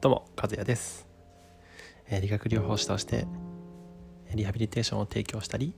[0.00, 1.06] どうも和也です、
[2.22, 3.26] 理学療法士として
[4.34, 5.74] リハビリテーションを提供したり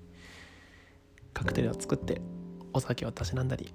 [1.35, 2.21] カクテルを作って
[2.73, 3.75] お酒をたしなんだり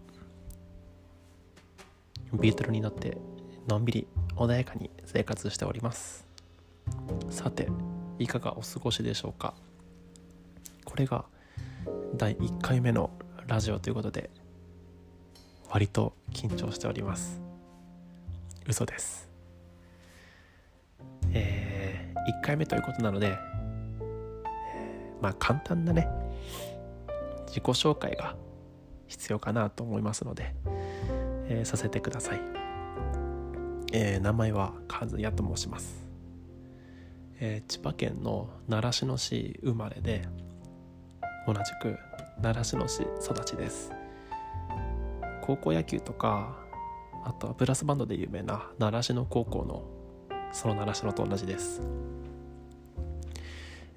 [2.31, 3.17] ビートルに乗って
[3.67, 4.07] のんびり
[4.37, 6.25] 穏やかに生活しております。
[7.29, 7.67] さて
[8.17, 9.53] いかがお過ごしでしょうか？
[10.85, 11.25] これが
[12.15, 13.11] 第1回目の
[13.47, 14.29] ラジオということで
[15.69, 17.41] 割と緊張しております。
[18.65, 19.26] 嘘です。
[21.45, 23.37] えー、1回目ということなので、え
[25.21, 26.07] まあ簡単なね
[27.47, 28.35] 自己紹介が
[29.07, 30.53] 必要かなと思いますので、
[31.49, 32.41] えーさせてください、
[33.93, 36.07] えー名前は和也と申します、
[37.39, 40.27] えー千葉県の習志野市生まれで
[41.45, 41.97] 同じく
[42.41, 43.91] 習志野市育ちです。
[45.41, 46.57] 高校野球とか
[47.23, 49.96] あとはブラスバンドで有名な習志野高校の
[50.51, 51.81] その習志野と同じです。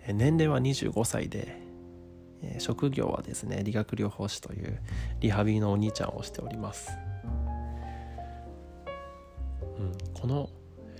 [0.06, 1.60] 年齢は25歳で
[2.58, 4.80] 職業はですね理学療法士という
[5.20, 6.90] リハビリのお兄ちゃんをしております、
[9.78, 10.48] うん、この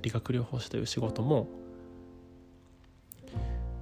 [0.03, 1.49] 理学療法士という仕事も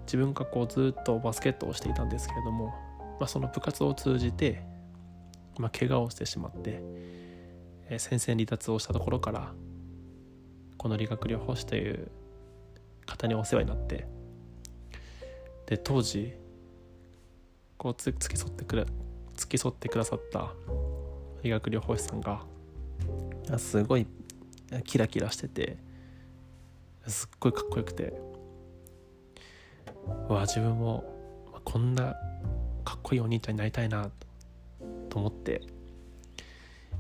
[0.07, 2.69] 自分がこうずっとバスケットをしていたんですけれども、
[3.21, 4.63] まあ、その部活を通じて、
[5.59, 6.83] まあ、怪我をしてしまって、
[7.99, 9.53] 戦線離脱をしたところから
[10.79, 12.11] この理学療法士という
[13.05, 14.07] 方にお世話になって
[15.67, 16.33] で当時
[17.77, 18.87] こうつ付き添ってくれ
[19.37, 20.53] 付き添ってくださった
[21.43, 22.43] 理学療法士さんが
[23.59, 24.07] すごい
[24.85, 25.77] キラキラしてて
[27.07, 28.13] すっごいかっこよくて
[30.29, 31.05] わ自分も
[31.65, 32.15] こんな
[32.85, 34.11] かっこいいお兄ちゃんになりたいな
[35.09, 35.63] と思って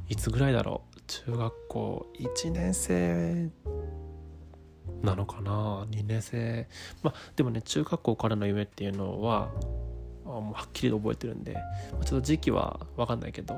[0.08, 3.50] いつぐらいだろう中学校1年生
[5.02, 6.68] なのかな？2年生。
[7.02, 9.50] まあでもね中学校からの夢っていうのは
[10.24, 11.56] あもうはっきりと覚えてるんで、
[11.98, 13.54] まちょっと時期は分かんないけど、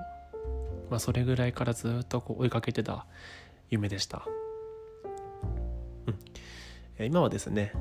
[0.91, 3.07] まあ、それぐらいからずっとこう追いかけてた
[3.69, 4.27] 夢でした、
[6.07, 6.19] うん。
[6.99, 7.73] え今はですね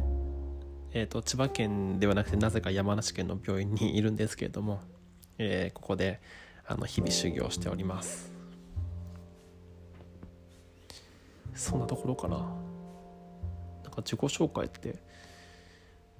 [0.91, 4.81] えー、と千葉県ではなくてなぜか山梨県の病院にいるんですけれども、
[5.37, 6.19] えーここで
[6.65, 8.38] あの日々修行しております。
[11.53, 12.37] そんなところかな。
[12.37, 12.45] なん
[13.91, 15.01] か自己紹介って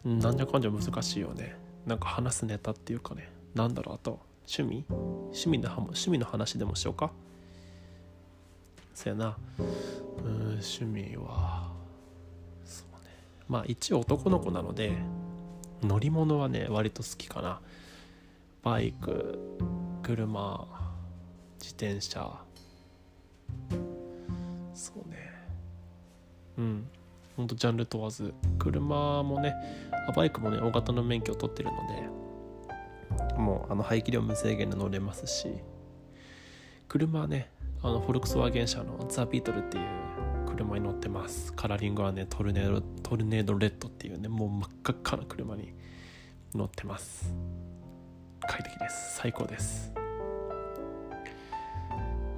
[0.04, 1.56] なんじゃかんじゃ難しいよね。
[1.86, 3.32] なんか話すネタっていうかね。
[3.56, 4.86] なんだろうあと趣味？
[4.90, 7.12] 趣味の趣味の話でもしようか？
[8.94, 9.38] そやな。
[9.58, 11.72] うん趣味は
[12.66, 13.12] そうね。
[13.48, 14.98] まあ一応男の子なので
[15.82, 17.62] 乗り物はね割と好きかな。
[18.62, 19.58] バイク
[20.04, 20.68] 車
[21.60, 22.42] 自転車
[24.80, 25.18] そうね。
[26.58, 26.88] うん。
[27.36, 28.34] ほんとジャンル問わず。
[28.58, 29.54] 車もね
[30.16, 31.76] バイクもね大型の免許を取ってるの
[33.36, 35.48] でもうあの排気量無制限で乗れますし
[36.88, 37.50] 車はね
[37.82, 39.84] あのフォルクスワーゲン車のザ・ビートルっていう
[40.48, 41.54] 車に乗ってます。
[41.54, 45.74] カラーリングはねトルネードトルネードレッドっていうねもう真っ赤っかな車に
[46.54, 47.36] 乗ってます。
[48.42, 49.18] 快適です。
[49.18, 49.94] 最高です。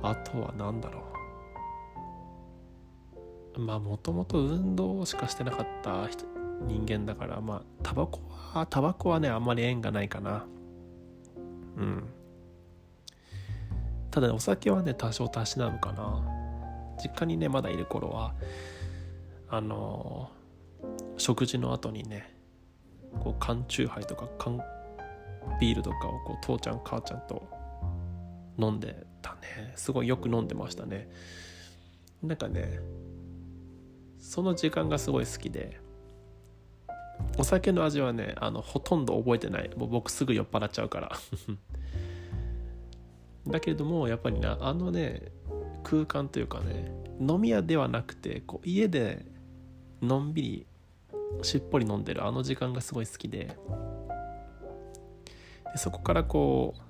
[0.03, 1.11] あとは何だろう。
[3.57, 6.07] まあもともと運動しかしてなかった
[6.67, 10.45] 人間だからまあタバコはタバコはねあんまり縁がないかな。
[11.78, 12.03] うん。
[14.09, 16.23] ただねお酒はね多少たしなむかな。
[17.01, 18.35] 実家にねまだいる頃は
[19.50, 20.29] あの
[21.18, 22.35] 食事の後にね
[23.19, 24.62] こう缶チューハイとか缶
[25.59, 27.47] ビールとかをこう父ちゃん母ちゃんと
[28.57, 29.73] 飲んでたね。
[29.75, 31.09] すごいよく飲んでましたね。
[32.22, 32.79] なんかね
[34.22, 35.82] その時間がすごい好きで
[37.38, 39.70] お酒の味はねあのほとんど覚えてない。
[39.76, 41.12] もう僕すぐ酔っ払っちゃうから。
[43.48, 45.31] だけれどもやっぱりねあのね
[45.84, 49.25] 空間というかね飲み屋ではなくてこう家で
[50.01, 50.68] のんびり
[51.42, 53.57] しっぽり飲んでるあの時間がすごい好きで。
[55.72, 56.81] でそこからこう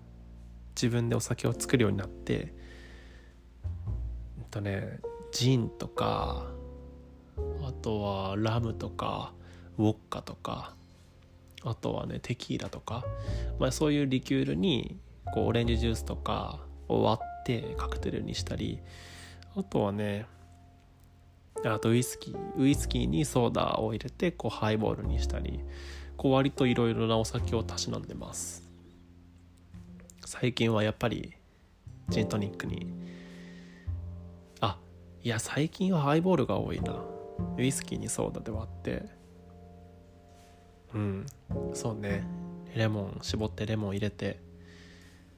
[0.76, 2.54] 自分でお酒を作るようになって
[4.40, 5.00] えっとね
[5.32, 6.52] ジンとか
[7.72, 9.32] あとはラムとか
[9.78, 10.74] ウォッカとか
[11.64, 13.06] あとはねテキーラとか、
[13.60, 14.98] まあ、そういうリキュールに
[15.34, 16.60] こうオレンジジュースとか
[16.90, 18.80] を割ってカクテルにしたり
[19.56, 20.26] あとはね
[21.64, 25.62] あとウイスキーウイスキーにソーダを入れてこうハイボールにしたり
[26.18, 28.64] こう割といろいろなお酒をたしなんでます。
[30.26, 31.34] 最近はやっぱり
[32.10, 32.88] ジントニックに。
[34.60, 34.78] あ
[35.24, 37.21] いや最近はハイボールが多いな。
[37.58, 39.06] ウイスキーにソーダで割って。
[40.94, 41.26] うん。
[41.74, 42.26] そうね。
[42.76, 44.40] レモン絞ってレモン入れて。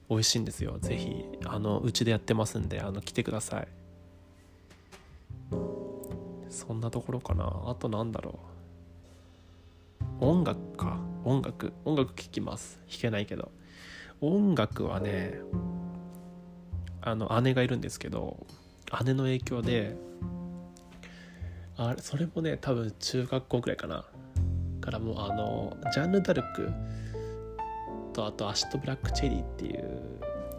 [0.10, 0.78] 美味しいんですよ。
[0.80, 3.68] ぜひあのうちでやってますんであの来てください。
[6.50, 7.64] そんなところかな。
[7.66, 8.40] あとなんだろ
[10.22, 10.26] う。
[10.26, 11.00] 音楽か。
[11.24, 11.74] 音楽。
[11.86, 12.80] 音楽聴きます。
[12.90, 13.52] 弾けないけど。
[14.24, 15.42] 音楽はね
[17.02, 18.48] あの姉がいるんですけど
[19.04, 19.98] 姉の影響で
[21.78, 24.06] あれそれもね多分中学校ぐらいかな。
[24.84, 26.70] からもうあの Janne Da Arc
[28.12, 30.02] とあと Acid Black Cherry っていう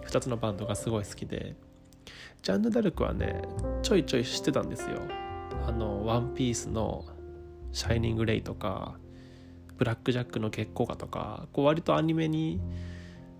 [0.06, 1.54] 2つのバンドがすごい好きで
[2.42, 3.42] Janne Da Arc はね
[3.82, 5.02] ちょいちょい知ってたんですよ。
[5.66, 7.04] あの「ワンピースの
[7.72, 8.94] 「シャイニング・レイ」とか
[9.76, 12.60] 「ブラック・ジャックの月光画」とかこう割とアニメに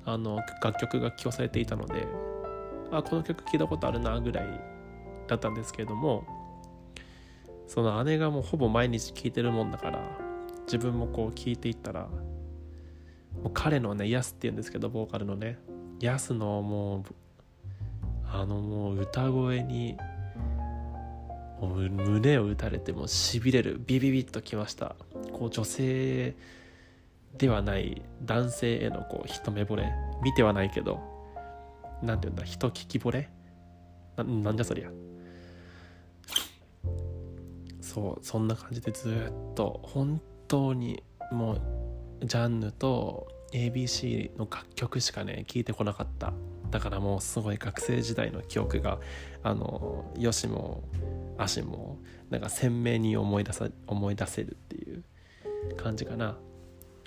[0.04, 2.06] あの楽曲が起用されていたので
[2.92, 4.60] あこの曲聴いたことあるなぐらい
[5.26, 6.43] だったんですけれども
[7.66, 10.00] その姉がもうほぼ毎日聴いてるもんだから
[10.66, 15.58] 自分もこう聴いていったらもう彼のねヤスっていうんですけどボーカルのね
[16.00, 17.02] ヤスのもう
[18.30, 19.96] あのもう歌声に
[21.60, 24.96] もう胸を打たれてもしびれるビビビッときました。
[25.32, 26.34] こう女性
[27.38, 29.92] ではない男性へのこう一目惚れ。
[30.22, 31.00] 見てはないけど
[32.02, 33.30] 何て言うんだ人聞き惚れ？
[34.16, 34.90] ななんじゃそりゃ。
[37.94, 41.62] そうそんな感じでずっと本当にもう
[42.24, 46.32] ジャンヌと ABC の楽曲しかね聞いてこなかった。
[46.72, 48.98] だからもうすごい学生時代の記憶が
[49.44, 50.82] あのよしも
[51.38, 51.98] 足も
[52.30, 55.04] なんか鮮明に思い出さ思い出せるっていう
[55.76, 56.36] 感じかな。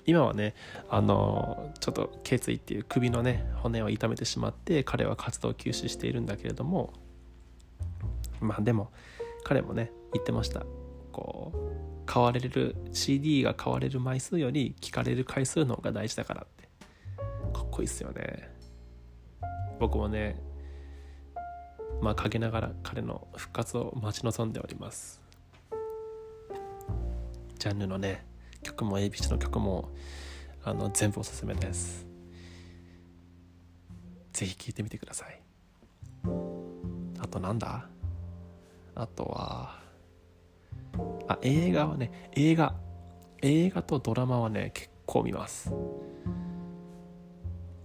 [0.06, 0.54] 今はね
[0.88, 6.94] あのちょっと頸椎っていう首のね骨を痛めてしまって彼は活動を休止しているんだけれども
[8.40, 8.90] まあでも
[9.44, 10.64] 彼もね言ってました。
[11.12, 11.58] こう
[12.06, 16.68] 買われる CD が買われる枚数より聞かれる回数の方が大事だからって。
[17.52, 18.50] かっこいいっすよね。
[19.78, 20.42] 僕もね
[22.00, 25.20] まあ陰ながら彼の復活を待ち望んでおります。
[27.58, 28.24] ジャンルのね
[28.62, 29.90] 曲も ABC の曲も
[30.64, 32.06] あの全部おすすめです。
[34.32, 35.40] ぜひ聴いてみてください。
[37.20, 37.88] あとなんだ？
[38.94, 39.80] あとは
[41.26, 42.74] あ映画はね映画。
[43.40, 45.72] 映画とドラマはね結構見ます。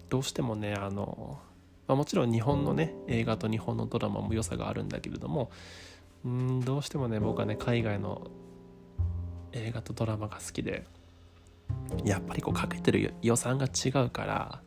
[0.09, 1.39] どうしてもねあの、
[1.87, 5.51] まあ、もちろん日本のね映画と日本のドラマも良さがあるんだけれども
[6.25, 8.31] うんどうしてもね僕はね海外の
[9.51, 10.85] 映画とドラマが好きで
[12.03, 14.61] やっぱりこうかけてる予算が違うから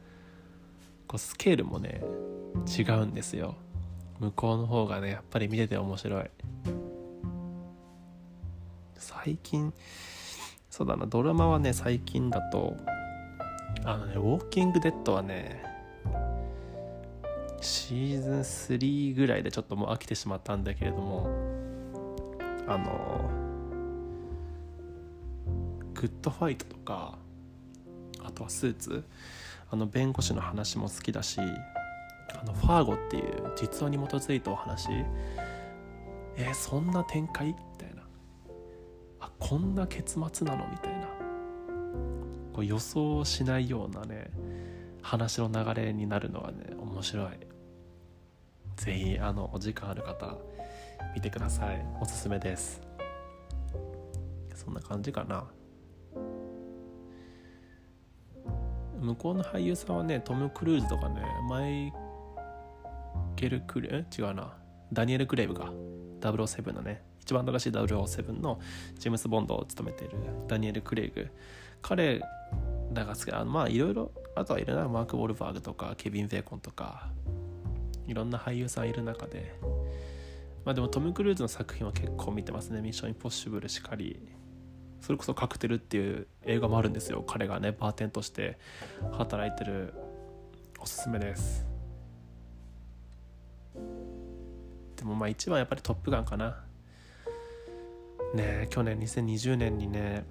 [1.09, 2.03] こうスケールもね
[2.67, 3.57] 違うんですよ。
[4.21, 6.31] 向こうの方がねやっぱり見てて面白い。
[8.99, 9.73] 最近
[10.71, 12.77] そうだなドラマはね最近だと
[13.85, 15.65] あのね「ウォーキング・デッド」はね
[17.61, 21.29] シーズン3ぐらいでちょっともう飽きてしまったんだけれども
[22.67, 23.31] あの
[25.95, 27.19] グッドファイトとか
[28.23, 29.05] あとはスーツ
[29.71, 34.89] あの弁護士の話も好きだしあのファーゴっていう実話に基づいたお話。
[36.39, 37.57] えー、そんな展開
[39.21, 40.67] あこんな結末なの？
[40.71, 41.07] みたいな。
[42.53, 44.31] こう予想しないようなね
[45.03, 47.29] 話の流れになるのがね面白い。
[48.77, 50.37] 是非あのお時間ある方
[51.15, 51.87] 見てください。
[52.01, 52.81] おすすめです。
[54.55, 55.45] そんな感じかな。
[59.01, 61.93] 向こうの俳優さんはねトム・クルーズとかねマイ
[63.37, 64.57] ケル・クレ違うな。
[64.93, 65.71] ダニエル・クレイブが
[66.21, 67.03] 007のね。
[67.27, 68.61] 一番新しい007の
[69.01, 70.17] ジェームス・ボンドを務めている
[70.47, 71.29] ダニエル・クレイグ。
[71.83, 72.21] 彼
[72.93, 77.11] らが好きあまあいろいろあとはいるなマーク・ウォルバーグとかケビン・ベーコンとか
[78.07, 79.59] いろんな俳優さんいる中で。
[80.65, 82.81] まあでもトム・クルーズの作品は結構見てますね。
[82.81, 84.21] ミッション・インポッシブルしかり。
[85.01, 87.25] それこそカクテルっていう映画もあるんですよ。
[87.27, 88.57] 彼がねバーテンとして
[89.11, 89.95] 働いてる。
[90.79, 91.67] おすすめです。
[94.95, 96.66] でもまあ一番やっぱり「トップガン」かな。
[98.37, 100.25] ね去年2020年にね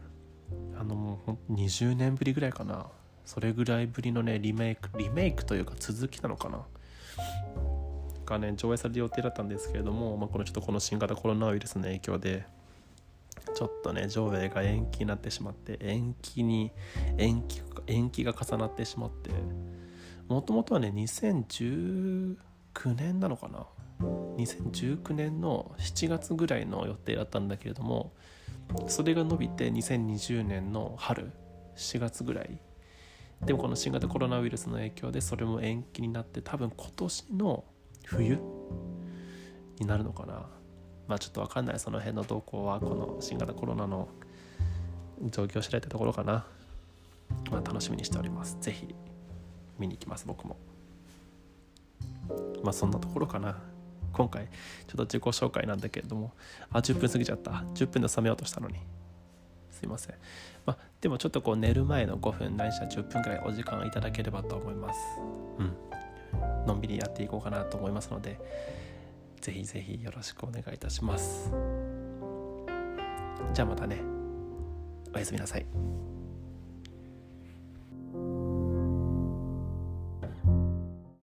[0.80, 1.20] あの
[1.52, 2.88] 20年ぶりぐらいかな。
[3.26, 6.62] それぐらいぶりのねリメイクリメイクというか続きなのかな。
[8.26, 12.46] がね上映される予定だったんですけれども、まあ、このちょっとこの新型コロナウイルスの影響で
[13.54, 16.72] ちょっとね上映が延期になってしまって延期に
[17.18, 19.30] 延期延期が重なってしまって
[20.28, 22.36] もともとはね2019
[22.96, 23.68] 年なのかな。
[24.00, 28.12] 2019年の7月ぐらいの予定だったんだけれども
[28.88, 31.32] それが伸びて2020年の春
[31.78, 32.60] 4月ぐらい。
[33.46, 37.64] でもこの新型コロナウイルスの影響でそれも延期になって多分今年の
[38.06, 38.40] 冬
[39.80, 40.48] になるのかな。
[41.08, 41.80] まあちょっと分かんない。
[41.80, 44.08] その辺の動向はこの新型コロナの
[45.30, 46.46] 状況次第ってところかな。
[47.52, 48.58] まあ楽しみにしております。
[48.62, 48.96] 是非
[49.78, 50.58] 見に行きます僕も。
[52.64, 53.62] まあそんなところかな。
[54.16, 56.32] 今回ちょっと自己紹介なんだけれども。
[56.72, 57.52] あ10分過ぎちゃった。
[57.74, 58.76] 10分で収めようとしたのに。
[59.70, 60.16] すいません。
[60.66, 65.00] まあでもちょっとこう寝る前の5分ないしは10分くらいお時間いただければと思います。
[65.60, 65.76] うん。
[66.66, 68.40] のんびりやっていこうかなと思いますので
[69.40, 71.52] ぜひぜひよろしくお願いいたします。
[73.54, 74.02] じゃあまたね。
[75.14, 76.15] おやすみなさい。